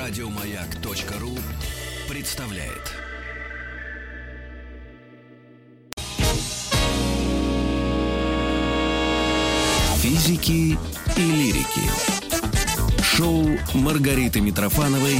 [0.00, 1.36] Радиомаяк.ру
[2.08, 2.94] представляет.
[9.98, 10.78] Физики
[11.18, 11.82] и лирики.
[13.02, 13.44] Шоу
[13.74, 15.18] Маргариты Митрофановой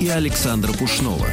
[0.00, 1.28] и Александра Пушнова.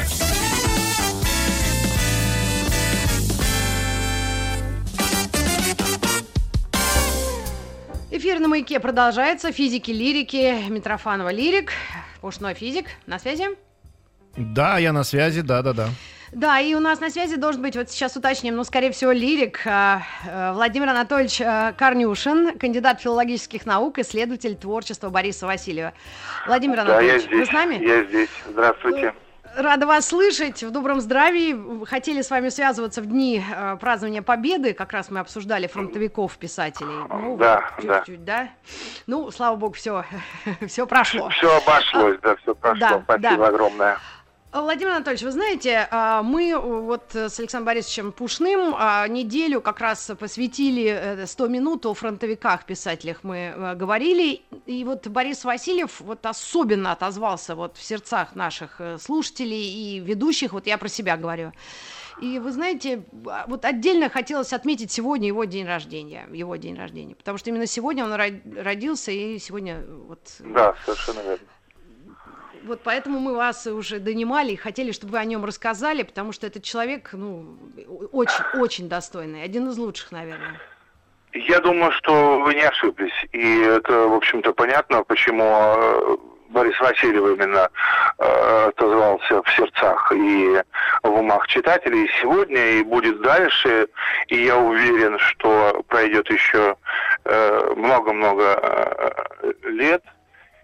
[8.12, 9.52] Эфир на маяке продолжается.
[9.52, 10.69] Физики, лирики.
[10.69, 11.71] Митрофанова лирик.
[12.21, 12.88] Пушной физик.
[13.06, 13.46] На связи?
[14.36, 15.89] Да, я на связи, да-да-да.
[16.32, 19.62] Да, и у нас на связи должен быть, вот сейчас уточним, ну, скорее всего, лирик
[19.66, 25.93] э, э, Владимир Анатольевич э, Корнюшин, кандидат филологических наук, исследователь творчества Бориса Васильева.
[26.46, 27.76] Владимир Анатольевич, да, я здесь, вы с нами?
[27.84, 28.29] Я здесь.
[28.50, 29.14] Здравствуйте.
[29.57, 31.84] Рада вас слышать, в добром здравии.
[31.86, 37.08] Хотели с вами связываться в дни э, празднования Победы, как раз мы обсуждали фронтовиков, писателей.
[37.09, 38.44] Ну, да, чуть-чуть, да.
[38.44, 38.50] да.
[39.08, 40.06] Ну, слава богу, все,
[40.67, 41.30] все прошло.
[41.30, 42.80] Все обошлось, да, все прошло.
[42.80, 43.48] Да, Спасибо да.
[43.48, 43.98] огромное.
[44.53, 50.09] Владимир Анатольевич, вы знаете, а, мы вот с Александром Борисовичем Пушным а, неделю как раз
[50.17, 56.25] посвятили 100 э, минут о фронтовиках, писателях мы э, говорили, и вот Борис Васильев вот
[56.25, 61.52] особенно отозвался вот в сердцах наших э, слушателей и ведущих, вот я про себя говорю.
[62.22, 67.16] И вы знаете, а, вот отдельно хотелось отметить сегодня его день рождения, его день рождения,
[67.16, 70.22] потому что именно сегодня он родился, и сегодня вот...
[70.40, 71.48] Да, совершенно верно.
[72.68, 76.46] Вот поэтому мы вас уже донимали и хотели, чтобы вы о нем рассказали, потому что
[76.46, 77.58] этот человек, ну,
[78.12, 80.59] очень, очень достойный, один из лучших, наверное.
[81.34, 83.14] Я думаю, что вы не ошиблись.
[83.32, 86.18] И это, в общем-то, понятно, почему э,
[86.50, 87.70] Борис Васильев именно
[88.18, 90.62] э, отозвался в сердцах и
[91.04, 93.88] в умах читателей сегодня, и будет дальше.
[94.28, 96.76] И я уверен, что пройдет еще
[97.24, 98.44] э, много-много
[99.42, 100.04] э, лет–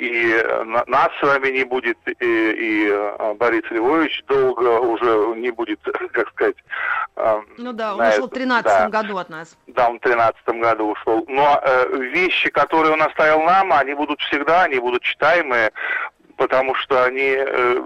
[0.03, 0.43] и
[0.87, 5.79] нас с вами не будет, и, и а, Борис Львович долго уже не будет,
[6.11, 6.57] как сказать...
[7.57, 9.55] Ну да, он ушел в 13 да, году от нас.
[9.67, 11.23] Да, он в 13 году ушел.
[11.27, 15.71] Но э, вещи, которые он оставил нам, они будут всегда, они будут читаемые,
[16.37, 17.81] потому что они, э,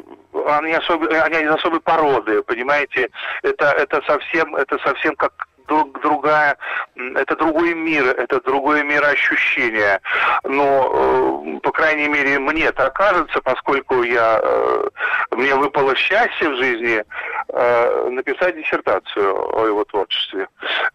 [0.47, 3.09] они, особо, они особой породы, понимаете?
[3.43, 6.57] Это, это, совсем, это совсем как друг, другая,
[6.95, 9.99] это другой мир, это другое мироощущение.
[10.43, 14.89] Но, э, по крайней мере, мне так кажется, поскольку я, э,
[15.31, 17.03] мне выпало счастье в жизни
[17.49, 20.47] э, написать диссертацию о его творчестве.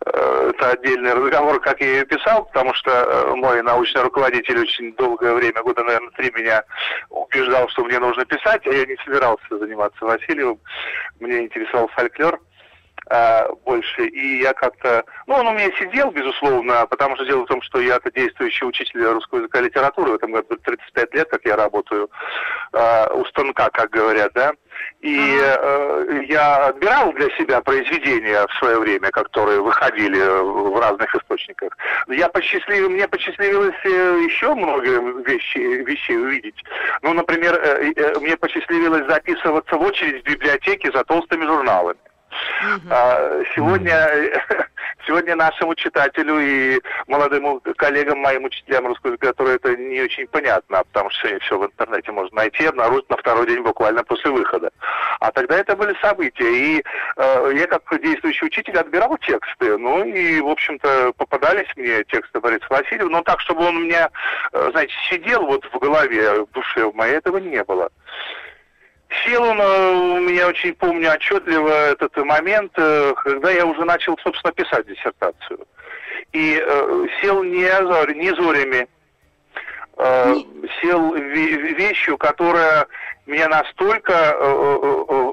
[0.05, 5.63] Это отдельный разговор, как я ее писал, потому что мой научный руководитель очень долгое время,
[5.63, 6.65] года, наверное, три меня
[7.09, 10.59] убеждал, что мне нужно писать, а я не собирался заниматься Васильевым.
[11.21, 12.41] Мне интересовал фольклор
[13.13, 14.07] э, больше.
[14.07, 15.05] И я как-то...
[15.27, 19.05] Ну, он у меня сидел, безусловно, потому что дело в том, что я-то действующий учитель
[19.05, 20.13] русского языка и литературы.
[20.13, 22.11] В этом году 35 лет, как я работаю
[22.73, 24.53] э, у станка, как говорят, да.
[25.01, 31.77] И э, я отбирал для себя произведения в свое время, которые выходили в разных источниках.
[32.09, 32.89] Я посчастлив...
[32.89, 34.89] Мне посчастливилось э, еще много
[35.23, 36.63] вещей, вещей увидеть.
[37.03, 41.99] Ну, например, э, э, мне посчастливилось записываться в очередь в библиотеке за толстыми журналами.
[42.91, 44.09] А, сегодня,
[45.07, 50.83] сегодня нашему читателю и молодым коллегам, моим учителям русского языка, которые это не очень понятно,
[50.85, 54.71] потому что все в интернете можно найти, обнаружить на второй день буквально после выхода.
[55.21, 56.51] А тогда это были события.
[56.51, 56.85] И
[57.17, 59.77] э, я как действующий учитель отбирал тексты.
[59.79, 64.11] Ну и, в общем-то, попадались мне тексты Бориса Васильева, но так, чтобы он у меня,
[64.53, 67.91] э, знаете, сидел вот в голове, в душе в моей, этого не было.
[69.25, 74.17] Сел он, э, у меня очень помню отчетливо этот момент, э, когда я уже начал,
[74.23, 75.67] собственно, писать диссертацию.
[76.33, 78.89] И э, сел не, зор, не зорями,
[79.99, 80.69] э, не...
[80.81, 82.87] сел вещью, которая
[83.27, 85.33] меня настолько э, э,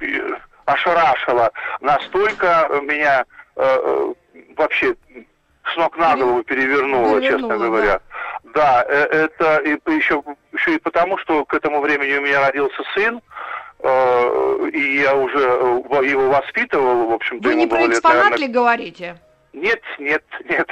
[0.00, 0.30] э,
[0.64, 3.24] ошарашила, настолько меня
[3.56, 4.12] э,
[4.56, 4.94] вообще
[5.72, 7.92] с ног на голову перевернула, перевернула честно говоря.
[7.94, 8.00] Да,
[8.88, 10.22] э, это и еще,
[10.52, 13.20] еще и потому, что к этому времени у меня родился сын,
[13.80, 17.48] э, и я уже э, его воспитывал, в общем-то.
[17.48, 19.16] Вы не про экспонат ли говорите?
[19.52, 20.68] Нет, нет, нет.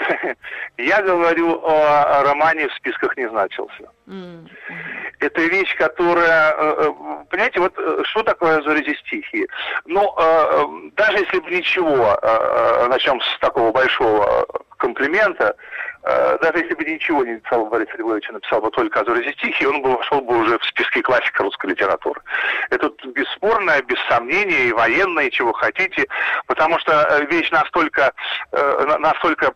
[0.76, 3.90] Я говорю о романе «В списках не значился».
[5.20, 6.52] Это вещь, которая...
[7.30, 7.74] Понимаете, вот
[8.06, 9.46] что такое «Зори стихи»?
[9.84, 10.14] Ну,
[10.96, 12.18] даже если бы ничего,
[12.88, 14.46] начнем с такого большого
[14.78, 15.56] комплимента,
[16.04, 19.66] Э, даже если бы ничего не написал Борис Львович, а написал бы только Азори стихи,
[19.66, 22.20] он бы вошел бы уже в списки классика русской литературы.
[22.70, 26.06] Это бесспорно, без сомнений, и военное, и чего хотите,
[26.46, 28.12] потому что э, вещь настолько,
[28.52, 29.52] э, настолько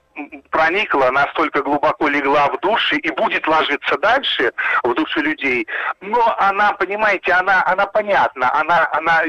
[0.50, 4.41] проникла, настолько глубоко легла в души и будет ложиться дальше
[4.82, 5.66] в души людей.
[6.00, 9.22] Но она, понимаете, она, она понятна, она, она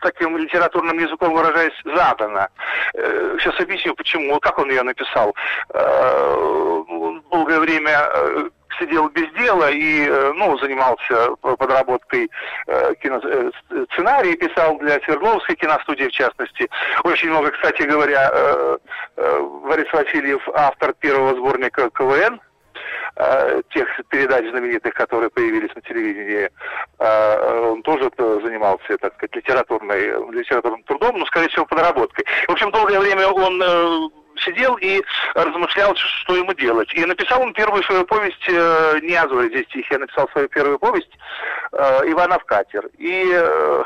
[0.00, 2.48] таким литературным языком выражаясь, задана.
[2.94, 5.34] Э, сейчас объясню, почему, как он ее написал.
[5.74, 6.82] Э,
[7.30, 8.48] долгое время э,
[8.78, 12.30] сидел без дела и ну, занимался подработкой
[13.02, 13.20] кино,
[13.92, 16.70] сценарий, писал для Свердловской киностудии, в частности.
[17.04, 18.32] Очень много, кстати говоря,
[19.14, 22.40] Борис Васильев, автор первого сборника КВН,
[23.16, 26.50] э, тех передач знаменитых, которые появились на телевидении,
[26.98, 32.24] э, он тоже занимался, так сказать, литературной, литературным трудом, но, скорее всего, подработкой.
[32.48, 35.02] В общем, долгое время он э, сидел и
[35.34, 36.92] размышлял, что ему делать.
[36.94, 40.78] И написал он первую свою повесть, э, не Зоре здесь стихи, я написал свою первую
[40.78, 41.10] повесть
[41.72, 42.88] э, «Иванов катер».
[42.98, 43.82] И э,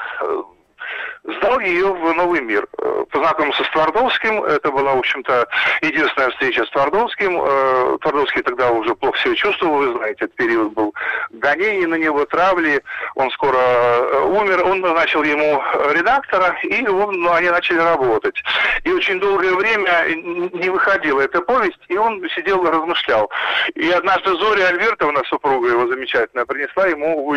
[1.26, 2.67] сдал ее в новый мир.
[2.78, 5.49] Э, познакомился с Твардовским, это была, в общем-то,
[5.82, 7.40] единственная встреча с Твардовским.
[7.43, 10.94] Э, Твардовский тогда уже плохо себя чувствовал, вы знаете, этот период был
[11.31, 12.82] гонений на него, травли,
[13.14, 15.62] он скоро э, умер, он назначил ему
[15.93, 18.37] редактора, и он, ну, они начали работать.
[18.84, 23.31] И очень долгое время не выходила эта повесть, и он сидел и размышлял.
[23.75, 27.32] И однажды Зоря Альбертовна, супруга его замечательная, принесла ему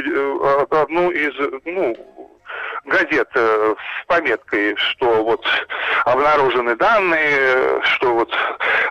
[0.69, 1.33] одну из,
[1.65, 1.95] ну,
[2.85, 5.45] газет э, с пометкой, что вот
[6.05, 8.33] обнаружены данные, что вот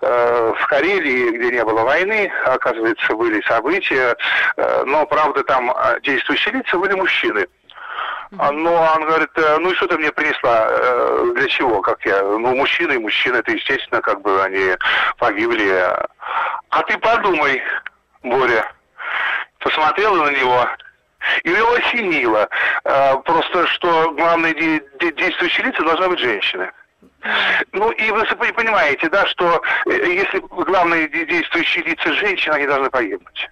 [0.02, 4.16] э, в Карелии, где не было войны, оказывается, были события,
[4.56, 5.72] э, но, правда, там
[6.02, 7.46] действующие лица были мужчины.
[8.30, 10.68] Но он говорит, ну и что ты мне принесла?
[11.32, 11.80] Для чего?
[11.80, 12.20] Как я?
[12.22, 14.76] Ну, мужчины и мужчины, это естественно, как бы они
[15.16, 15.66] погибли.
[16.68, 17.62] А ты подумай,
[18.22, 18.70] Боря,
[19.60, 20.68] посмотрела на него
[21.44, 22.48] и его осенило.
[22.84, 26.70] А, просто, что главные действующие лица должны быть женщины.
[27.72, 33.48] Ну и вы понимаете, да, что э, если главные действующие лица женщины, они должны погибнуть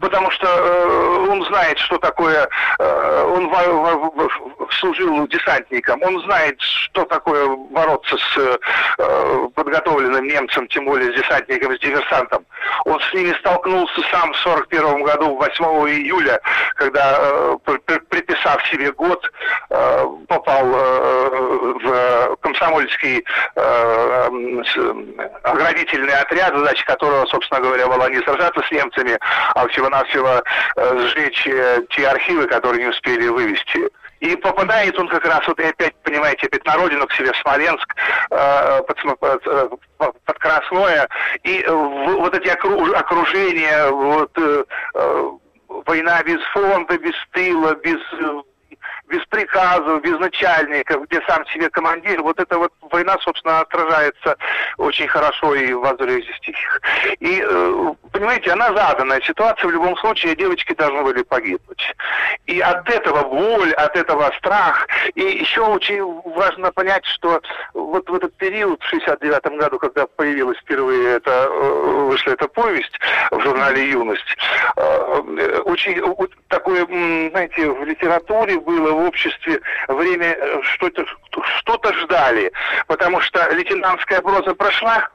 [0.00, 6.20] потому что э, он знает, что такое, э, он в, в, в, служил десантником, он
[6.22, 8.58] знает, что такое бороться с
[8.98, 12.44] э, подготовленным немцем, тем более с десантником, с диверсантом.
[12.84, 16.40] Он с ними столкнулся сам в 41 году, 8 июля,
[16.76, 17.56] когда, э,
[18.08, 19.30] приписав себе год,
[19.70, 21.28] э, попал э,
[21.82, 23.24] в комсомольский
[23.56, 24.30] э,
[25.42, 29.18] оградительный отряд, задача которого, собственно говоря, была не сражаться с немцами,
[29.60, 30.42] а всего-навсего
[30.76, 33.88] э, сжечь э, те архивы, которые не успели вывести.
[34.20, 37.36] И попадает он как раз, вот и опять, понимаете, опять на родину к себе, в
[37.38, 37.94] Смоленск,
[38.30, 41.08] э, под, под, под Красное.
[41.44, 44.38] И вот эти окруж, окружения, вот,
[45.86, 48.00] война без фронта, без тыла, без
[49.10, 54.36] без приказов, без начальников, где сам себе командир, вот эта вот война, собственно, отражается
[54.78, 56.80] очень хорошо и в Азуре стихах.
[57.18, 61.94] И, э, понимаете, она заданная ситуация, в любом случае девочки должны были погибнуть.
[62.44, 64.86] И от этого боль, от этого страх.
[65.14, 66.02] И еще очень
[66.36, 67.40] важно понять, что
[67.72, 72.92] вот в этот период, в 69 году, когда появилась впервые эта, э, вышла эта повесть
[73.30, 74.36] в журнале «Юность»,
[74.76, 76.02] э, очень
[76.48, 76.84] такое,
[77.30, 81.06] знаете, в литературе было, в обществе время что-то
[81.58, 82.52] что-то ждали,
[82.86, 85.08] потому что лейтенантская проза прошла,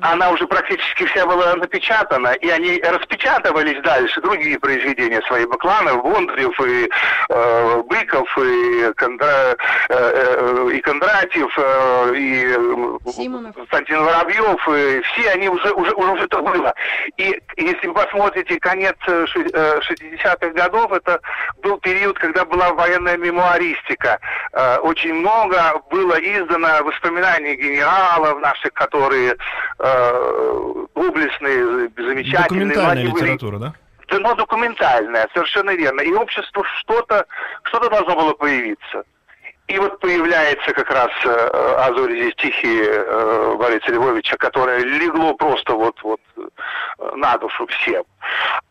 [0.00, 6.58] она уже практически вся была напечатана, и они распечатывались дальше, другие произведения свои, Бакланов, Бондарев,
[6.60, 6.88] и
[7.28, 9.56] э, Быков, и, Кондра, э,
[9.88, 13.54] э, и Кондратьев, э, и Симонов.
[13.54, 16.74] Константин Воробьев, и все они уже, уже, уже это было.
[17.16, 21.20] И если вы посмотрите конец 60-х э, годов, это
[21.62, 24.18] был период, когда была военная мемуаристика.
[24.52, 29.36] Э, очень много было издано воспоминаний генералов наших, которые
[29.78, 32.68] э, доблестные, замечательные.
[32.68, 33.74] Документальная литература, да?
[34.10, 36.00] Ну, документальная, совершенно верно.
[36.00, 37.26] И обществу что-то
[37.62, 39.04] что должно было появиться.
[39.68, 45.74] И вот появляется как раз э, «Азори здесь тихие» э, Бориса Львовича, которое легло просто
[45.74, 48.02] вот, вот э, на душу всем.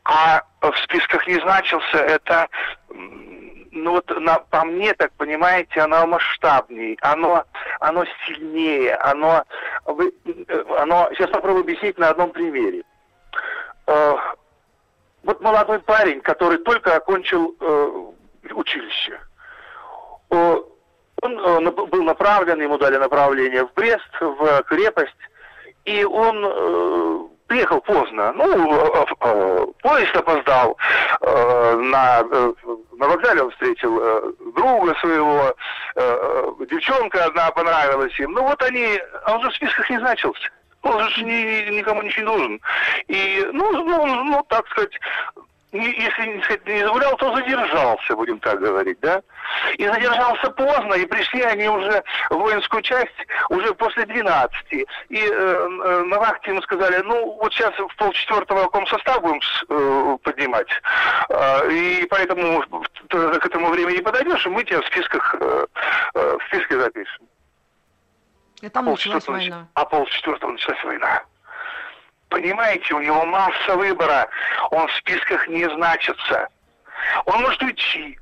[0.04, 2.50] А в списках не значился это
[3.72, 7.44] ну вот на, по мне, так понимаете, оно масштабнее, оно,
[7.80, 9.44] оно сильнее, оно,
[9.86, 12.84] вы, э, оно, сейчас попробую объяснить на одном примере.
[13.88, 14.16] Э,
[15.24, 18.04] вот молодой парень, который только окончил э,
[18.54, 19.20] училище,
[20.30, 20.62] э,
[21.22, 25.16] он э, был направлен, ему дали направление в Брест, в крепость,
[25.86, 28.32] и он э, приехал поздно.
[28.34, 30.78] Ну, э, э, поезд опоздал.
[31.22, 32.54] Э, на, э,
[33.00, 34.22] на вокзале он встретил э,
[34.56, 35.56] друга своего.
[35.96, 36.18] Э,
[36.62, 38.34] э, девчонка одна понравилась им.
[38.34, 39.00] Ну, вот они...
[39.24, 40.50] А он же в списках не значился.
[40.82, 42.62] Он же ни, никому ничего не нужен.
[43.08, 44.92] И, ну, ну, ну, так сказать,
[45.72, 49.22] не, сказать, не загулял, то задержался, будем так говорить, да?
[49.78, 53.16] И задержался поздно, и пришли они уже в воинскую часть
[53.50, 54.74] уже после 12.
[54.74, 60.18] И э, э, на вахте ему сказали, ну, вот сейчас в полчетвертого комсостав будем э,
[60.24, 60.70] поднимать,
[61.30, 62.64] э, и поэтому
[63.10, 65.66] к этому времени подойдешь, и мы тебя в списках, э,
[66.16, 67.28] э, в списке запишем.
[68.74, 69.68] Там а началась война.
[69.74, 71.24] А полчетвертого началась война.
[72.30, 74.28] Понимаете, у него масса выбора.
[74.72, 76.48] Он в списках не значится.
[77.26, 78.20] Он может уйти,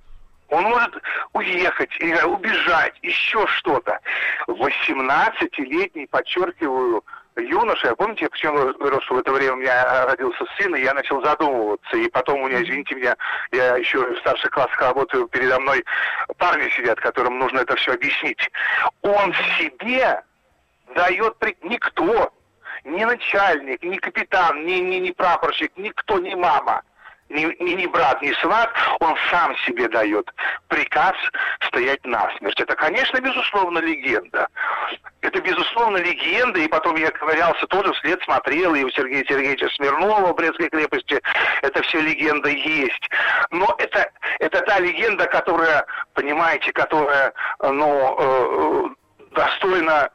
[0.49, 0.93] он может
[1.33, 3.99] уехать, убежать, еще что-то.
[4.47, 7.03] 18-летний, подчеркиваю,
[7.35, 11.21] юноша, помните, почему говорил, что в это время у меня родился сын, и я начал
[11.23, 13.15] задумываться, и потом у меня, извините меня,
[13.51, 15.83] я еще в старших классах работаю, передо мной
[16.37, 18.49] парни сидят, которым нужно это все объяснить.
[19.01, 20.21] Он себе
[20.95, 22.31] дает никто,
[22.87, 26.81] ни начальник, ни капитан, ни, ни, ни прапорщик, никто, ни мама,
[27.29, 30.31] ни, ни, ни брат, ни сват, он сам себе дает
[30.69, 31.15] приказ
[31.67, 32.59] стоять насмерть.
[32.59, 34.47] Это, конечно, безусловно, легенда.
[35.21, 40.31] Это, безусловно, легенда, и потом я ковырялся тоже вслед смотрел, и у Сергея Сергеевича Смирнова
[40.31, 41.21] в Брестской крепости
[41.61, 43.09] это все легенда есть.
[43.51, 48.89] Но это, это та легенда, которая, понимаете, которая, ну, э,
[49.31, 50.09] достойна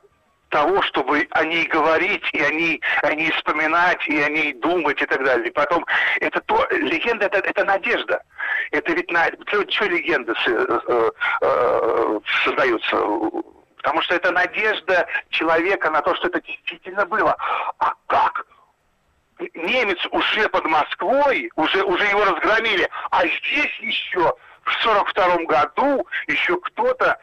[0.52, 5.00] того, чтобы о ней говорить, и о ней, о ней вспоминать, и о ней думать
[5.02, 5.48] и так далее.
[5.48, 5.84] И потом,
[6.20, 8.22] это то, легенда это, это надежда.
[8.70, 12.96] Это ведь на, что, легенды э, э, э, создаются?
[13.78, 17.34] Потому что это надежда человека на то, что это действительно было.
[17.78, 18.46] А как?
[19.54, 26.56] Немец уже под Москвой, уже, уже его разгромили, а здесь еще в 42 году еще
[26.60, 27.18] кто-то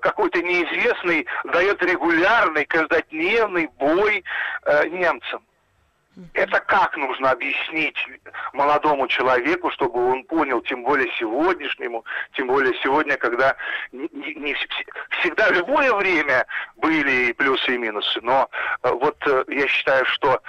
[0.00, 4.24] какой-то неизвестный дает регулярный, каждодневный бой
[4.64, 5.42] э, немцам.
[6.32, 7.96] Это как нужно объяснить
[8.52, 12.04] молодому человеку, чтобы он понял, тем более сегодняшнему,
[12.34, 13.56] тем более сегодня, когда
[13.90, 14.56] не, не,
[15.18, 18.20] всегда в любое время были и плюсы, и минусы.
[18.22, 18.48] Но
[18.82, 19.16] вот
[19.48, 20.40] я считаю, что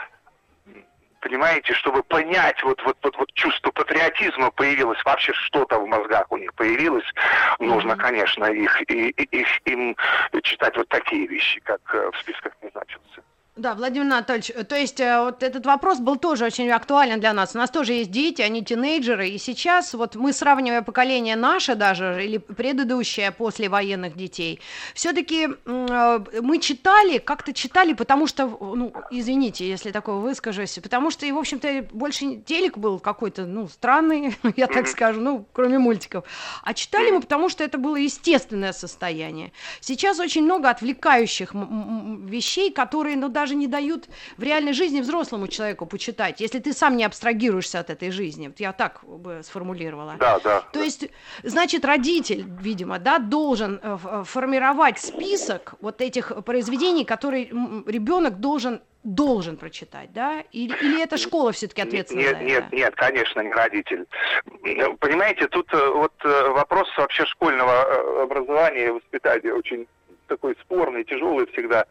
[1.26, 6.38] понимаете, чтобы понять вот, вот, вот, вот чувство патриотизма появилось, вообще что-то в мозгах у
[6.38, 7.12] них появилось,
[7.60, 9.96] нужно, конечно, их, и, их, им
[10.44, 13.24] читать вот такие вещи, как э, в списках не значатся.
[13.58, 17.32] Да, Владимир Анатольевич, э, то есть э, вот этот вопрос был тоже очень актуален для
[17.32, 17.56] нас.
[17.56, 22.22] У нас тоже есть дети, они тинейджеры, и сейчас вот мы сравнивая поколение наше даже,
[22.22, 24.60] или предыдущее после военных детей,
[24.94, 31.26] все-таки э, мы читали, как-то читали, потому что, ну, извините, если такое выскажусь, потому что,
[31.26, 36.26] и, в общем-то, больше телек был какой-то, ну, странный, я так скажу, ну, кроме мультиков.
[36.62, 39.54] А читали мы, потому что это было естественное состояние.
[39.80, 44.06] Сейчас очень много отвлекающих вещей, которые, ну, даже даже не дают
[44.38, 48.48] в реальной жизни взрослому человеку почитать, если ты сам не абстрагируешься от этой жизни.
[48.48, 50.16] Вот я так бы сформулировала.
[50.20, 50.62] Да, да.
[50.74, 51.10] То есть,
[51.44, 57.50] значит, родитель, видимо, да, должен э, э, формировать список вот этих произведений, которые
[57.86, 60.44] ребенок должен должен прочитать, да?
[60.52, 62.64] Или, или это школа все-таки ответственна нет, нет?
[62.72, 64.08] Нет, конечно, не родитель.
[65.00, 69.86] Понимаете, тут э, вот вопрос вообще школьного образования и воспитания очень
[70.28, 71.86] такой спорный, тяжелый всегда.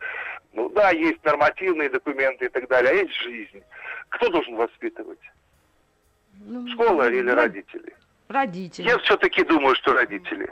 [0.54, 3.62] Ну да, есть нормативные документы и так далее, а есть жизнь.
[4.10, 5.18] Кто должен воспитывать?
[6.40, 7.34] Ну, Школа или да.
[7.34, 7.94] родители?
[8.28, 8.86] Родители.
[8.86, 10.48] Я все-таки думаю, что родители.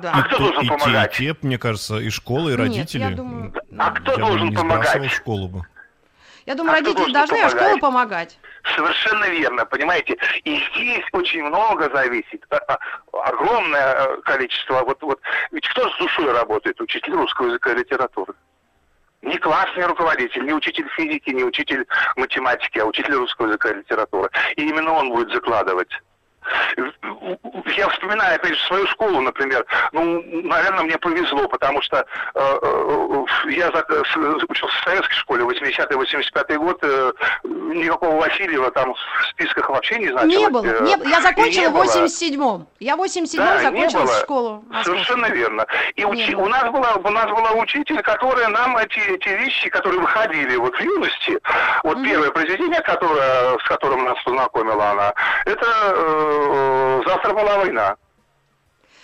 [0.00, 0.12] Да.
[0.14, 1.12] А кто и, должен и помогать?
[1.12, 3.00] Те, и те, мне кажется, и школа, и родители.
[3.00, 3.52] Нет, я думаю...
[3.78, 5.10] А кто я должен бы не помогать?
[5.10, 5.62] школу бы.
[6.46, 7.54] Я думаю, а родители должны, помогать?
[7.54, 8.38] а школа помогать.
[8.76, 10.16] Совершенно верно, понимаете.
[10.44, 12.44] И здесь очень много зависит.
[12.50, 12.78] А, а,
[13.28, 14.82] огромное э, количество.
[14.84, 15.20] Вот, вот.
[15.50, 16.80] Ведь кто с душой работает?
[16.80, 18.34] Учитель русского языка и литературы.
[19.22, 24.30] Не классный руководитель, не учитель физики, не учитель математики, а учитель русского языка и литературы.
[24.56, 25.90] И именно он будет закладывать
[27.76, 29.64] я вспоминаю, опять же, свою школу, например.
[29.92, 33.68] Ну, наверное, мне повезло, потому что э, э, я
[34.48, 37.12] учился в советской школе, 80-85 год, э,
[37.44, 40.36] никакого Васильева там в списках вообще не значилось.
[40.36, 42.66] Не было, не, я закончила в 87-м.
[42.80, 44.64] Я в 87-м да, закончила школу.
[44.84, 45.66] Совершенно верно.
[45.94, 50.00] И учи, у, нас была, у нас была учитель, которая нам эти, эти вещи, которые
[50.00, 51.38] выходили вот в юности,
[51.84, 52.04] вот mm-hmm.
[52.04, 57.96] первое произведение, которое, с которым нас познакомила она, это э, Э, завтра была война.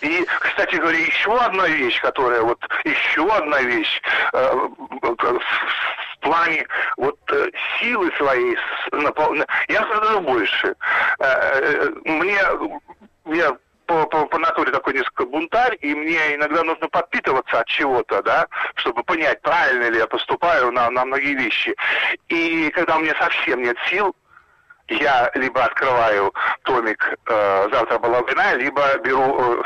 [0.01, 4.01] И, кстати говоря, еще одна вещь, которая вот еще одна вещь
[4.33, 4.53] э,
[5.01, 7.49] в плане вот э,
[7.79, 8.57] силы своей,
[9.69, 10.75] я скажу больше.
[12.03, 12.39] Мне,
[13.25, 18.21] я по, по, по натуре такой несколько бунтарь, и мне иногда нужно подпитываться от чего-то,
[18.23, 21.75] да, чтобы понять, правильно ли я поступаю на, на многие вещи.
[22.27, 24.15] И когда у меня совсем нет сил,
[24.99, 26.33] я либо открываю
[26.63, 29.63] томик э, «Завтра была война», либо беру, э,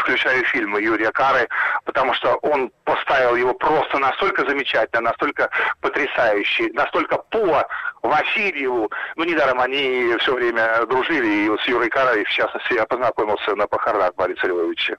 [0.00, 1.48] включаю фильмы Юрия Кары,
[1.84, 7.66] потому что он поставил его просто настолько замечательно, настолько потрясающий, настолько по
[8.02, 8.90] Васильеву.
[9.16, 13.54] Ну, недаром они все время дружили, и вот с Юрой Карой, в частности, я познакомился
[13.56, 14.96] на похоронах Бориса Львовича.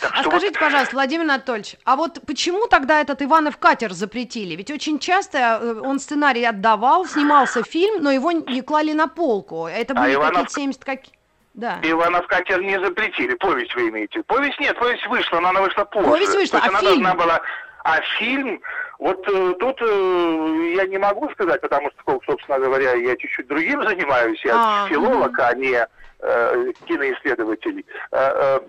[0.00, 0.60] Так а скажите, вот...
[0.60, 4.56] пожалуйста, Владимир Анатольевич, а вот почему тогда этот Иванов катер запретили?
[4.56, 9.66] Ведь очень часто э, он сценарий отдавал, снимался фильм, но его не клали на полку.
[9.66, 10.32] Это были а Иванов...
[10.32, 11.18] какие-то 70 какие
[11.58, 11.80] да.
[11.82, 13.34] Иванов катер не запретили.
[13.34, 14.22] Повесть вы имеете.
[14.22, 16.08] Повесть нет, повесть вышла, но она вышла позже.
[16.08, 17.02] Повесть вышла, а она фильм?
[17.02, 17.40] должна была...
[17.82, 18.60] А фильм,
[18.98, 23.82] вот э, тут э, я не могу сказать, потому что, собственно говоря, я чуть-чуть другим
[23.86, 24.44] занимаюсь.
[24.44, 25.42] Я а, филолог, угу.
[25.42, 25.86] а не
[26.20, 27.84] э, киноисследователь.
[28.10, 28.60] Э, э,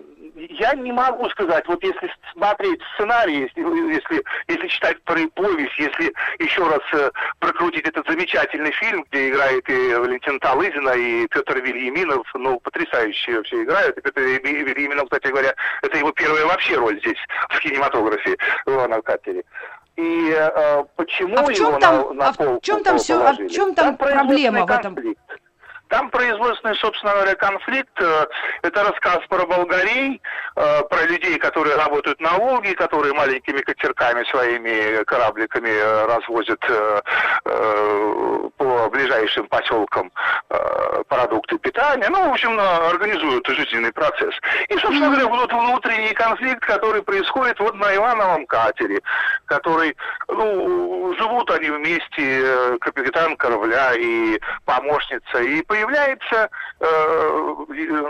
[0.50, 3.60] я не могу сказать, вот если смотреть сценарий, если,
[3.92, 7.10] если, если читать про повесть, если еще раз э,
[7.40, 13.62] прокрутить этот замечательный фильм, где играет и Валентин Талызина, и Петр Вильяминов, ну, потрясающие вообще
[13.64, 13.98] играют.
[13.98, 17.18] И Петр Вильяминов, кстати говоря, это его первая вообще роль здесь,
[17.48, 19.44] в кинематографе, в Ивана Катере.
[19.96, 22.98] И э, почему а в чем его там, на, на а пол, в чем там
[22.98, 24.94] все, а в чем там, там проблема в этом?
[24.94, 25.39] Конфликт.
[25.90, 27.90] Там производственный, собственно говоря, конфликт.
[28.00, 28.26] Э,
[28.62, 30.22] это рассказ про болгарей,
[30.54, 36.60] э, про людей, которые работают на Волге, которые маленькими катерками, своими корабликами э, развозят
[38.56, 40.12] по ближайшим поселкам
[41.08, 42.08] продукты питания.
[42.08, 44.34] Ну, в общем, организуют жизненный процесс.
[44.68, 49.00] И, собственно говоря, вот внутренний конфликт, который происходит вот на Ивановом катере,
[49.46, 49.96] который,
[50.28, 57.54] ну, живут они вместе, капитан корабля и помощница, и по появляется, э,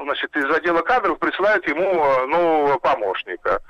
[0.04, 3.60] значит, из отдела кадров присылают ему э, нового помощника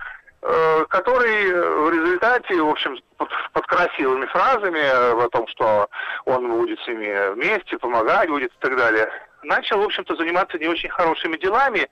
[0.42, 4.80] э, который в результате, в общем, под, под красивыми фразами
[5.24, 5.88] о том, что
[6.24, 9.10] он будет с ними вместе, помогать будет и так далее,
[9.42, 11.86] начал, в общем-то, заниматься не очень хорошими делами.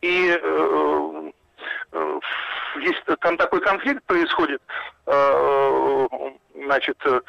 [0.00, 1.30] И э,
[1.92, 2.20] э,
[2.80, 4.62] есть там такой конфликт происходит,
[5.06, 6.08] э,
[6.54, 7.20] значит, э,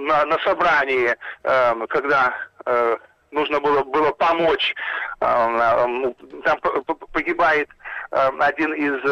[0.00, 2.34] на, на собрании, э, когда
[2.66, 2.96] э,
[3.30, 4.74] нужно было, было помочь.
[5.20, 6.14] Там
[7.12, 7.68] погибает
[8.10, 9.02] один из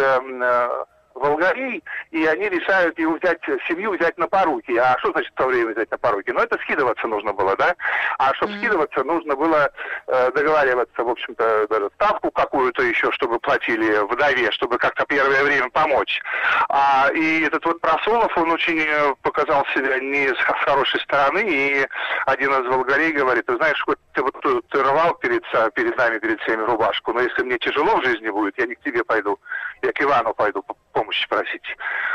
[1.17, 4.77] волгарей, и они решают его взять, семью взять на поруки.
[4.77, 6.31] А что значит в то время взять на поруки?
[6.31, 7.75] Ну, это скидываться нужно было, да?
[8.19, 8.59] А чтобы mm-hmm.
[8.59, 9.71] скидываться, нужно было
[10.07, 15.71] э, договариваться, в общем-то, даже ставку какую-то еще, чтобы платили вдове, чтобы как-то первое время
[15.71, 16.21] помочь.
[16.69, 21.87] А, и этот вот Просолов, он очень э, показал себя не с хорошей стороны, и
[22.27, 25.43] один из волгарей говорит, ты знаешь, хоть ты вот ты рвал перед,
[25.75, 28.81] перед нами, перед всеми рубашку, но если мне тяжело в жизни будет, я не к
[28.81, 29.39] тебе пойду,
[29.83, 30.63] я к Ивану пойду
[30.97, 31.63] помощи просить.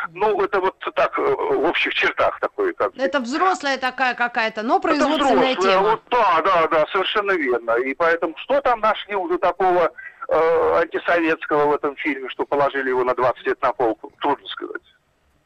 [0.10, 2.74] Ну, это вот так, э, в общих чертах такой.
[2.74, 2.92] Как...
[2.98, 5.82] Это взрослая такая какая-то, но производственная это тема.
[5.92, 7.72] Вот, да, да, да, совершенно верно.
[7.74, 9.92] И поэтому что там нашли уже такого
[10.28, 14.82] э, антисоветского в этом фильме, что положили его на 20 лет на полку, трудно сказать.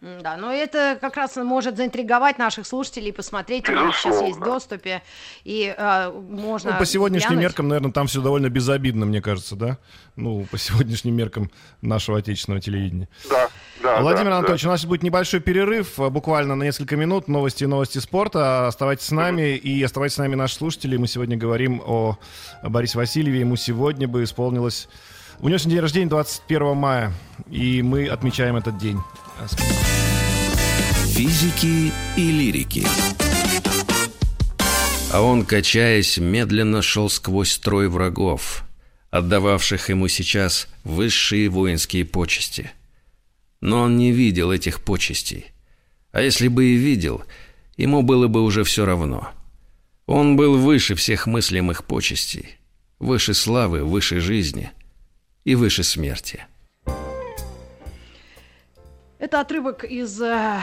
[0.01, 4.43] Да, но это как раз может заинтриговать наших слушателей, посмотреть, у нас сейчас есть в
[4.43, 5.01] доступе,
[5.43, 6.73] и э, можно...
[6.73, 7.43] Ну, по сегодняшним глянуть.
[7.43, 9.77] меркам, наверное, там все довольно безобидно, мне кажется, да?
[10.15, 11.49] Ну, по сегодняшним меркам
[11.81, 13.08] нашего отечественного телевидения.
[13.29, 13.49] Да,
[13.81, 14.01] да.
[14.01, 14.69] Владимир да, Анатольевич, да.
[14.69, 18.67] у нас будет небольшой перерыв, а, буквально на несколько минут, новости и новости спорта.
[18.67, 19.58] Оставайтесь с нами, mm-hmm.
[19.58, 20.97] и оставайтесь с нами наши слушатели.
[20.97, 22.17] Мы сегодня говорим о
[22.62, 24.88] Борисе Васильеве, ему сегодня бы исполнилось...
[25.39, 27.12] У него сегодня день рождения 21 мая,
[27.49, 28.99] и мы отмечаем этот день.
[31.07, 32.85] Физики и лирики.
[35.11, 38.63] А он, качаясь, медленно шел сквозь строй врагов,
[39.11, 42.71] отдававших ему сейчас высшие воинские почести.
[43.61, 45.47] Но он не видел этих почестей.
[46.11, 47.23] А если бы и видел,
[47.77, 49.29] ему было бы уже все равно.
[50.05, 52.57] Он был выше всех мыслимых почестей,
[52.99, 54.71] выше славы, выше жизни
[55.43, 56.45] и выше смерти.
[59.25, 60.59] Это отрывок из э,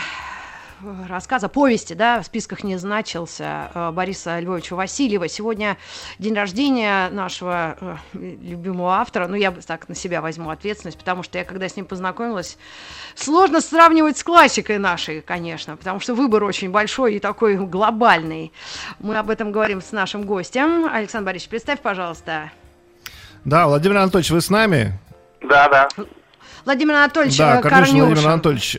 [1.08, 5.26] рассказа, повести, да, в списках не значился э, Бориса Львовича Васильева.
[5.26, 5.78] Сегодня
[6.20, 9.26] день рождения нашего э, любимого автора.
[9.26, 12.56] Ну, я так на себя возьму ответственность, потому что я, когда с ним познакомилась,
[13.16, 18.52] сложно сравнивать с классикой нашей, конечно, потому что выбор очень большой и такой глобальный.
[19.00, 20.84] Мы об этом говорим с нашим гостем.
[20.84, 22.52] Александр Борисович, представь, пожалуйста.
[23.44, 24.96] Да, Владимир Анатольевич, вы с нами?
[25.40, 25.88] Да, да.
[26.64, 27.98] Владимир Анатольевич да, Корнюшин.
[27.98, 28.78] Владимир Анатольевич.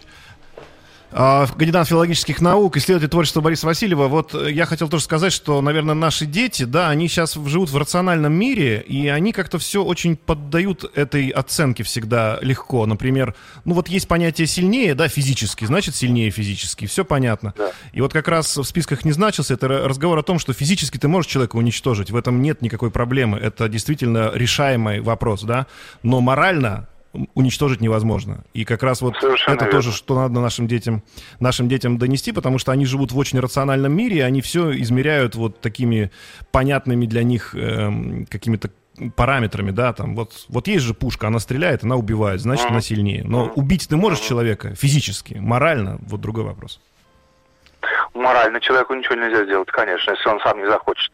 [1.16, 4.08] А, кандидат филологических наук, исследователь творчества Бориса Васильева.
[4.08, 7.78] Вот э, я хотел тоже сказать, что, наверное, наши дети, да, они сейчас живут в
[7.78, 12.88] рациональном мире, и они как-то все очень поддают этой оценке всегда легко.
[12.88, 17.54] Например, ну вот есть понятие сильнее, да, физически, значит сильнее физически, все понятно.
[17.56, 17.72] Да.
[17.92, 21.08] И вот как раз в списках не значился, это разговор о том, что физически ты
[21.08, 25.68] можешь человека уничтожить, в этом нет никакой проблемы, это действительно решаемый вопрос, да,
[26.02, 26.88] но морально
[27.34, 28.44] уничтожить невозможно.
[28.54, 29.80] И как раз вот Совершенно это верно.
[29.80, 31.04] тоже, что надо нашим детям,
[31.40, 35.36] нашим детям донести, потому что они живут в очень рациональном мире, и они все измеряют
[35.36, 36.12] вот такими
[36.52, 38.72] понятными для них э, какими-то
[39.16, 43.24] параметрами, да, там, вот, вот есть же пушка, она стреляет, она убивает, значит, она сильнее.
[43.24, 46.80] Но убить ты можешь человека физически, морально, вот другой вопрос.
[48.14, 51.12] Морально человеку ничего нельзя сделать, конечно, если он сам не захочет.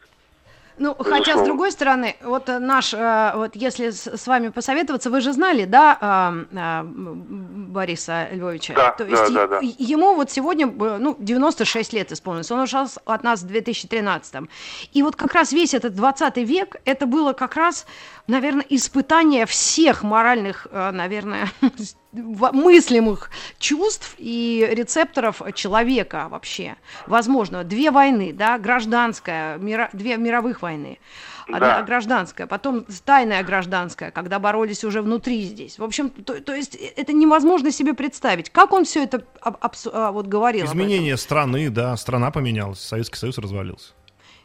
[0.79, 1.25] Ну, Безусловно.
[1.25, 5.65] хотя, с другой стороны, вот наш, э, вот если с вами посоветоваться, вы же знали,
[5.65, 8.73] да, а, Бориса Львовича?
[8.73, 9.59] Да, То есть да, да, да.
[9.61, 14.49] ему вот сегодня, ну, 96 лет исполнилось, он ушел от нас в 2013.
[14.93, 17.85] И вот как раз весь этот 20 век, это было как раз,
[18.27, 21.49] наверное, испытание всех моральных, э, наверное,
[22.12, 26.76] мыслимых чувств и рецепторов человека вообще.
[27.08, 31.00] Возможно, две войны, да, гражданская, мира, две мировых войны,
[31.48, 31.84] одна да.
[31.84, 35.78] гражданская, потом тайная гражданская, когда боролись уже внутри здесь.
[35.78, 38.50] В общем, то, то есть э, это невозможно себе представить.
[38.50, 40.65] Как он все это об, об, а, вот говорил?
[40.65, 43.93] Изменение страны, да, страна поменялась, Советский Союз развалился.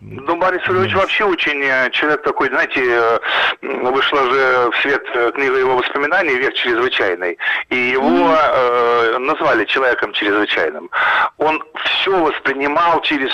[0.00, 3.18] Ну, Борис Ильич вообще очень э, человек такой, знаете, э,
[3.62, 7.38] вышла же в свет э, книга его воспоминаний «Век чрезвычайный»,
[7.70, 9.14] и его mm-hmm.
[9.14, 10.90] э, назвали человеком чрезвычайным.
[11.38, 13.30] Он все воспринимал через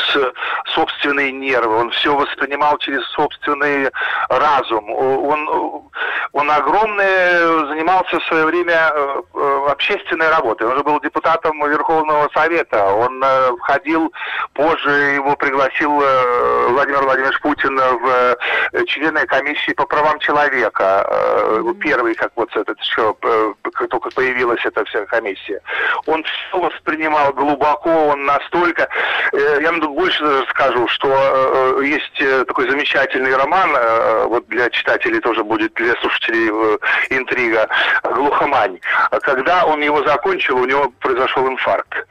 [0.75, 3.91] собственные нервы, он все воспринимал через собственный
[4.29, 4.91] разум.
[4.91, 5.90] Он,
[6.33, 8.93] он огромный занимался в свое время
[9.69, 10.67] общественной работой.
[10.69, 13.23] Он же был депутатом Верховного Совета, он
[13.59, 14.13] входил,
[14.55, 15.91] позже его пригласил
[16.71, 18.37] Владимир Владимирович Путин в
[18.73, 21.07] э, члены комиссии по правам человека.
[21.09, 25.61] Э, первый, как вот этот еще, э, как только появилась эта вся комиссия.
[26.07, 28.89] Он все воспринимал глубоко, он настолько...
[29.33, 33.71] Я вам больше даже скажу, что есть такой замечательный роман,
[34.27, 37.69] вот для читателей тоже будет, для слушателей интрига,
[38.03, 38.79] «Глухомань».
[39.23, 42.07] Когда он его закончил, у него произошел инфаркт.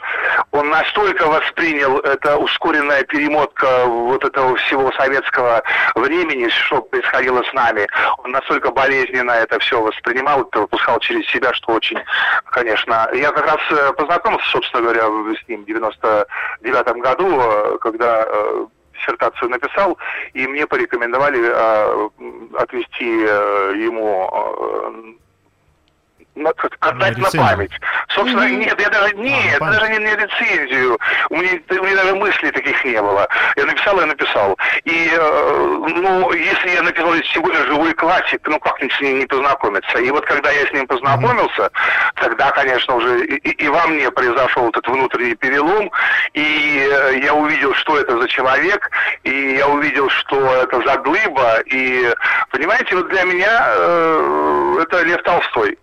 [0.52, 5.62] Он настолько воспринял это ускоренная перемотка вот этого всего советского
[5.96, 7.88] времени, что происходило с нами,
[8.24, 12.00] он настолько болезненно это все воспринимал, это выпускал через себя, что очень,
[12.46, 13.10] конечно...
[13.14, 15.04] Я как раз э, познакомился, собственно говоря,
[15.36, 18.66] с ним в 99 году, э, когда э,
[19.00, 19.98] диссертацию написал,
[20.34, 21.40] и мне порекомендовали
[22.58, 24.30] отвести ему
[26.80, 27.72] отдать на, на память.
[28.10, 28.58] Собственно, mm-hmm.
[28.58, 30.98] нет, я даже, нет, а, даже не, не рецензию.
[31.30, 33.28] У меня, у меня даже мыслей таких не было.
[33.56, 34.58] Я написал, я написал.
[34.86, 39.26] И, э, ну, если я написал тем более живой классик, ну, как с ним не
[39.26, 40.00] познакомиться?
[40.00, 42.22] И вот когда я с ним познакомился, mm-hmm.
[42.22, 45.92] тогда, конечно, уже и, и во мне произошел этот внутренний перелом,
[46.34, 48.90] и э, я увидел, что это за человек,
[49.24, 52.14] и я увидел, что это за глыба, и,
[52.52, 55.78] понимаете, вот для меня э, это Лев Толстой.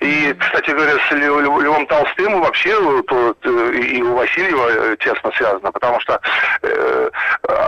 [0.00, 3.36] И, кстати говоря, с Львом Толстым вообще то,
[3.72, 6.20] и у Васильева э, тесно связано, потому что
[6.62, 7.10] э,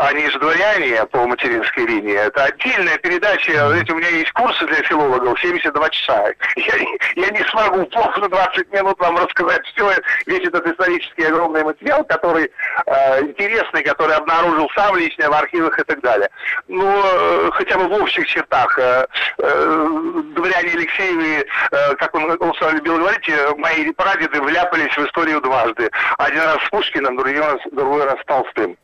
[0.08, 2.14] они же дворяне по материнской линии.
[2.14, 3.68] Это отдельная передача.
[3.68, 6.24] Знаете, у меня есть курсы для филологов 72 часа.
[6.56, 6.74] Я,
[7.16, 9.92] я не смогу плохо 20 минут вам рассказать все,
[10.26, 12.50] весь этот исторический огромный материал, который
[12.86, 16.28] э, интересный, который обнаружил сам лично в архивах и так далее.
[16.68, 19.06] Но э, хотя бы в общих чертах э,
[19.38, 19.88] э,
[20.34, 25.40] дворяне Алексеевы, э, как он, он сам любил говорить, э, мои прадеды вляпались в историю
[25.40, 25.90] дважды.
[26.18, 28.76] Один раз с Пушкиным, другой раз, другой раз с Толстым.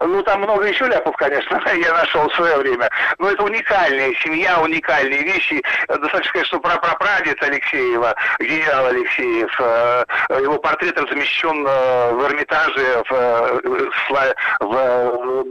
[0.00, 2.90] Ну, там много еще ляпов, конечно, я нашел в свое время.
[3.18, 5.62] Но это уникальная семья, уникальные вещи.
[5.88, 10.04] Достаточно сказать, что про прапрадед Алексеева, генерал Алексеев, э,
[10.40, 13.60] его портрет размещен в Эрмитаже в,
[14.08, 15.46] в, в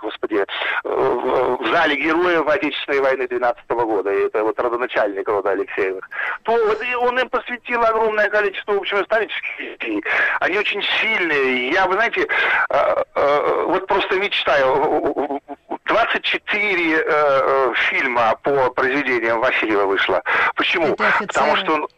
[0.00, 0.44] господи,
[0.84, 6.08] в зале героев Отечественной войны 12 года, и это вот родоначальник рода Алексеевых,
[6.42, 10.02] то вот и он им посвятил огромное количество, в общем, исторических вещей.
[10.40, 11.70] Они очень сильные.
[11.70, 12.26] Я, вы знаете,
[12.70, 15.40] э, э, вот просто мечтаю.
[15.86, 20.22] 24 э, фильма по произведениям Васильева вышло.
[20.56, 20.96] Почему?
[20.96, 21.88] Потому что он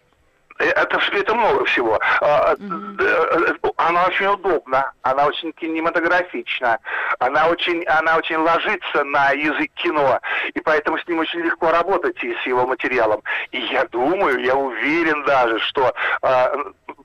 [0.58, 1.98] это, это много всего.
[2.20, 3.72] Mm-hmm.
[3.76, 6.78] Она очень удобна, она очень кинематографична,
[7.18, 10.20] она очень, она очень ложится на язык кино,
[10.54, 13.22] и поэтому с ним очень легко работать и с его материалом.
[13.52, 15.94] И я думаю, я уверен даже, что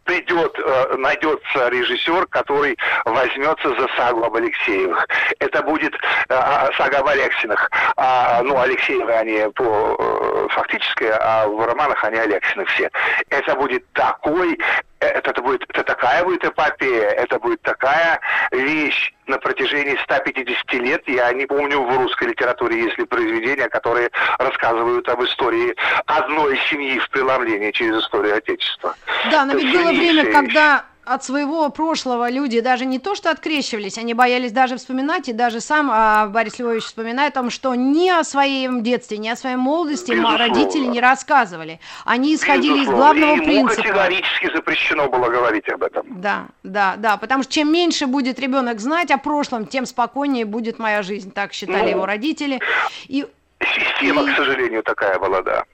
[0.04, 5.08] придет, э, найдется режиссер, который возьмется за сагу об Алексеевых.
[5.40, 7.70] Это будет э, сага об Алексинах.
[7.96, 12.90] А, ну, Алексеевы они по фактически, а в романах они Алексины все.
[13.30, 14.58] Это будет такой
[15.00, 18.20] это, это будет это такая будет эпопея, это будет такая
[18.52, 21.04] вещь на протяжении 150 лет.
[21.08, 25.76] Я не помню в русской литературе есть ли произведения, которые рассказывают об истории
[26.06, 28.96] одной семьи в преломлении через историю Отечества.
[29.32, 30.34] Да, но это ведь было время, вещь.
[30.34, 35.34] когда от своего прошлого люди даже не то что открещивались, они боялись даже вспоминать, и
[35.34, 39.36] даже сам а, Борис Львович вспоминает о том, что ни о своем детстве, ни о
[39.36, 40.38] своей молодости Безусловно.
[40.38, 41.80] родители не рассказывали.
[42.06, 42.92] Они исходили Безусловно.
[42.92, 43.82] из главного и принципа.
[43.82, 46.22] категорически запрещено было говорить об этом.
[46.22, 50.80] Да, да, да, потому что чем меньше будет ребенок знать о прошлом, тем спокойнее будет
[50.80, 52.62] моя жизнь, так считали ну, его родители.
[53.08, 53.26] И,
[53.60, 54.34] система, и...
[54.34, 55.66] к сожалению, такая была, да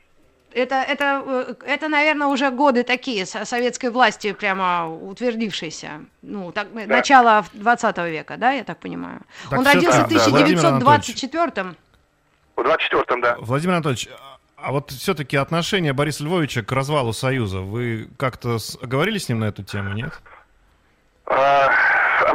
[0.54, 6.06] это, это, э, это, наверное, уже годы такие советской власти прямо утвердившиеся.
[6.22, 6.86] Ну, так, да.
[6.86, 9.22] начало 20 века, да, я так понимаю.
[9.50, 11.76] Так Он родился в 1924-м.
[12.56, 13.38] В 24-м, да.
[13.40, 14.10] Владимир Анатольевич,
[14.58, 19.46] а вот все-таки отношение Бориса Львовича к развалу Союза, вы как-то говорили с ним на
[19.46, 20.20] эту тему, нет?
[21.26, 21.70] А,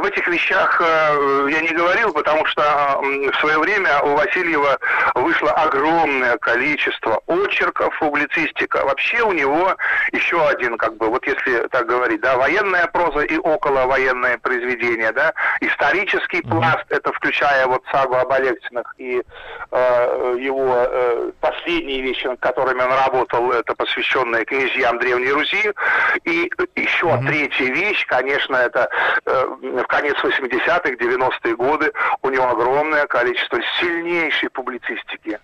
[0.05, 2.61] об этих вещах э, я не говорил, потому что
[3.01, 4.77] в свое время у Васильева
[5.15, 8.85] вышло огромное количество очерков, публицистика.
[8.85, 9.75] Вообще у него
[10.11, 15.33] еще один, как бы, вот если так говорить, да, военная проза и околовоенное произведение, да,
[15.61, 19.23] исторический пласт, это включая вот сагу об Алексинах и
[19.71, 25.71] э, его э, последние вещи, над которыми он работал, это посвященные князьям Древней Руси.
[26.25, 27.27] И еще mm-hmm.
[27.27, 28.87] третья вещь, конечно, это
[29.25, 35.39] э, в конец 80-х, 90-е годы у него огромное количество сильнейшей публицистики.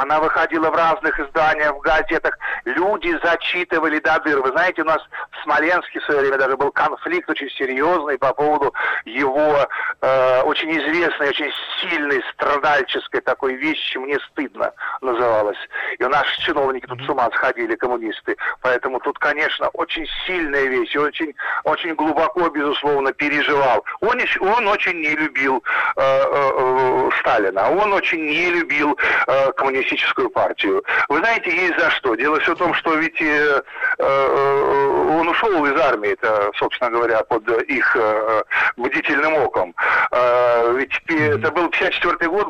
[0.00, 2.38] Она выходила в разных изданиях, в газетах.
[2.64, 4.40] Люди зачитывали до дыр.
[4.40, 8.32] Вы знаете, у нас в Смоленске в свое время даже был конфликт очень серьезный по
[8.32, 8.72] поводу
[9.04, 9.68] его
[10.00, 15.58] э, очень известной, очень сильной страдальческой такой вещи «Мне стыдно» называлась.
[15.98, 18.36] И наши чиновники тут с ума сходили, коммунисты.
[18.62, 20.94] Поэтому тут, конечно, очень сильная вещь.
[20.94, 21.34] И очень,
[21.64, 23.84] очень глубоко, безусловно, переживал.
[24.00, 25.62] Он, он очень не любил
[25.96, 27.70] э, э, э, Сталина.
[27.70, 30.82] Он очень не любил э, коммунистов коммунистическую партию.
[31.08, 32.14] Вы знаете, есть за что.
[32.14, 33.62] Дело все в том, что ведь э,
[33.98, 38.42] э, он ушел из армии, это, собственно говоря, под их э,
[38.76, 39.74] бдительным оком.
[40.12, 42.48] Э, ведь это был 54 год,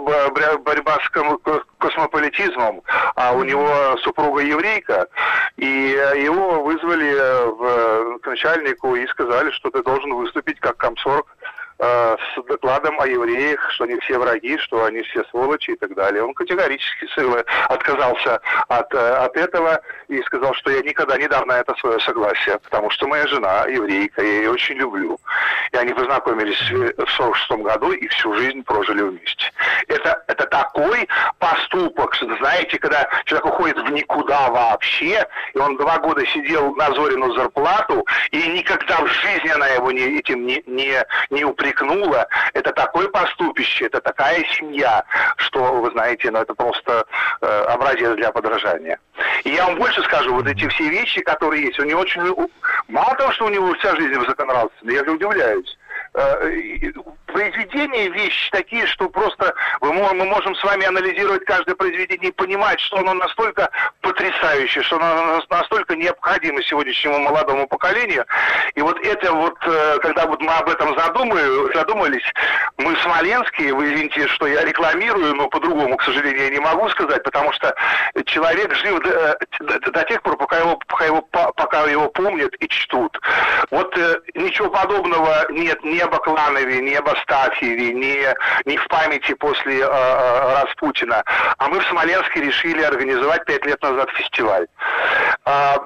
[0.65, 1.09] борьба с
[1.79, 2.83] космополитизмом,
[3.17, 5.07] а у него супруга еврейка,
[5.57, 7.15] и его вызвали
[7.51, 11.40] в, к начальнику и сказали, что ты должен выступить как комсорг Э,
[11.81, 16.23] с докладом о евреях, что они все враги, что они все сволочи и так далее.
[16.23, 17.09] Он категорически
[17.69, 21.99] отказался от, э, от этого и сказал, что я никогда не дам на это свое
[22.01, 25.19] согласие, потому что моя жена еврейка, я ее очень люблю.
[25.73, 29.51] И они познакомились в 46 году и всю жизнь прожили вместе.
[29.89, 36.27] Это, это такой поступок, знаете, когда человек уходит в никуда вообще, и он два года
[36.27, 41.45] сидел на Зорину зарплату, и никогда в жизни она его не, этим не, не, не
[41.45, 45.05] упрекала мелькнуло, это такое поступище, это такая семья,
[45.37, 47.07] что, вы знаете, ну, это просто
[47.41, 48.99] э, образец для подражания.
[49.45, 52.21] И я вам больше скажу, вот эти все вещи, которые есть, у него очень...
[52.89, 55.77] Мало того, что у него вся жизнь высоконравственная, я же удивляюсь.
[56.15, 56.51] Э,
[57.27, 62.81] произведения вещи такие, что просто мы, мы можем с вами анализировать каждое произведение и понимать,
[62.81, 63.71] что оно настолько
[64.11, 68.25] потрясающее, что оно настолько необходимо сегодняшнему молодому поколению.
[68.75, 72.25] И вот это вот, э, когда вот мы об этом задумали, задумались,
[72.79, 76.89] мы в Смоленске, вы извините, что я рекламирую, но по-другому, к сожалению, я не могу
[76.89, 77.73] сказать, потому что
[78.27, 82.69] человек жив до, до, до тех пор, пока его, пока, его, пока его помнят и
[82.69, 83.17] чтут.
[83.71, 88.27] Вот э, ничего подобного нет ни об Акланове, ни об Астафьеве, ни,
[88.69, 91.23] ни в памяти после э, э, Распутина.
[91.59, 94.67] А мы в Смоленске решили организовать пять лет назад фестиваль.
[95.47, 95.77] Э,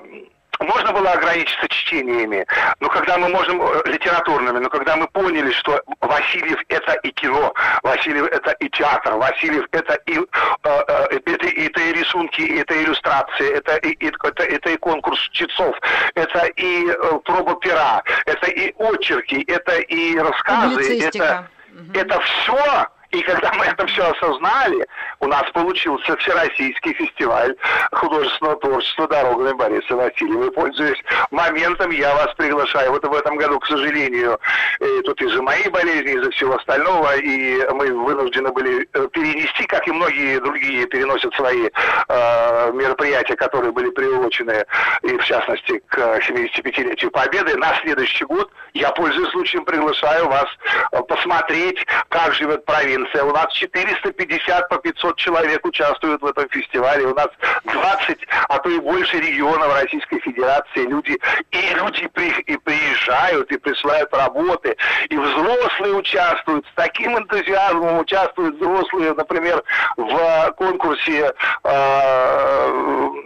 [0.61, 2.47] можно было ограничиться чтениями,
[2.81, 7.53] но когда мы можем э, литературными, но когда мы поняли, что Васильев это и кино,
[7.83, 13.77] Васильев это и театр, Васильев это и, э, это, это и рисунки, это иллюстрации, это
[13.77, 15.77] и, это, это и конкурс чтецов,
[16.15, 21.99] это и э, проба пера, это и очерки, это и рассказы, это, угу.
[21.99, 24.85] это все И когда мы это все осознали,
[25.21, 27.55] у нас получился всероссийский фестиваль
[27.93, 30.49] художественного творчества «Дорогами Бориса Васильева».
[30.49, 31.01] И пользуясь
[31.31, 32.91] моментом, я вас приглашаю.
[32.91, 34.41] Вот в этом году, к сожалению,
[34.81, 39.87] э, тут из-за моей болезни, из-за всего остального, и мы вынуждены были э, перенести, как
[39.87, 41.69] и многие другие переносят свои
[42.09, 44.67] э, мероприятия, которые были приурочены,
[45.03, 48.51] и в частности к 75-летию Победы, на следующий год.
[48.73, 50.47] Я, пользуясь случаем, приглашаю вас
[50.91, 53.04] э, посмотреть, как живет провинция.
[53.23, 57.07] У нас 450 по 500 человек участвуют в этом фестивале.
[57.07, 57.29] У нас
[57.65, 60.87] 20, а то и больше регионов Российской Федерации.
[60.87, 61.19] Люди,
[61.51, 64.77] и люди при, и приезжают, и присылают работы.
[65.09, 66.67] И взрослые участвуют.
[66.67, 69.63] С таким энтузиазмом участвуют взрослые, например,
[69.97, 71.33] в конкурсе
[71.65, 71.71] э,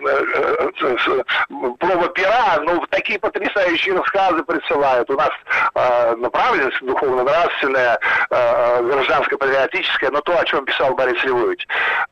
[0.07, 1.23] э, э,
[1.79, 2.59] проба пера.
[2.63, 5.09] Ну, такие потрясающие рассказы присылают.
[5.11, 5.31] У нас
[6.17, 7.99] направленность духовно-нравственная,
[9.69, 11.67] гражданско-патриотическая, но то, о чем писал Борис Львович.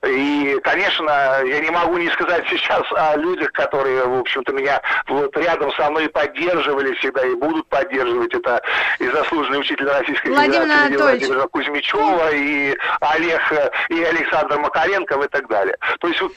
[0.06, 5.36] И, конечно, я не могу не сказать сейчас о людях, которые, в общем-то, меня вот
[5.36, 8.34] рядом со мной поддерживали всегда и будут поддерживать.
[8.34, 8.62] Это
[8.98, 13.40] и заслуженный учитель Российской Владимир Федерации Владимир Кузьмичева, и Олег,
[13.88, 15.76] и Александр Макаренков и так далее.
[16.00, 16.32] То есть вот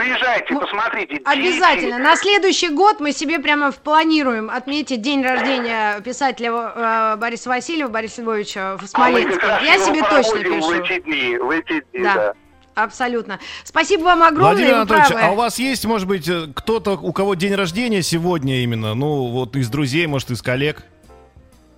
[0.00, 1.20] при, при, приезжайте, посмотрите.
[1.24, 1.96] Обязательно.
[1.96, 2.02] Дети.
[2.02, 8.22] На следующий год мы себе прямо планируем отметить день рождения писателя э, Бориса Васильева, Бориса
[8.22, 9.46] Львовича в Смоленске.
[9.46, 10.68] А Я себе точно пишу.
[10.68, 12.14] В эти дни, в эти дни, да.
[12.14, 12.34] да.
[12.74, 13.40] Абсолютно.
[13.64, 14.52] Спасибо вам огромное.
[14.52, 18.62] Владимир Анатольевич, а у вас есть, может быть, э, кто-то, у кого день рождения сегодня
[18.62, 18.94] именно?
[18.94, 20.82] Ну, вот из друзей, может, из коллег?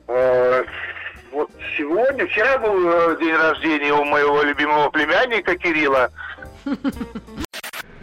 [0.06, 0.64] Э,
[1.32, 6.10] вот сегодня, вчера был день рождения у моего любимого племянника Кирилла.